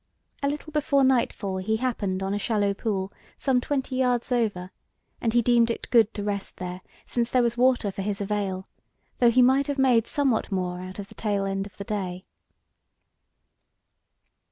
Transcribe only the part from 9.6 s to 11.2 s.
have made somewhat more out of the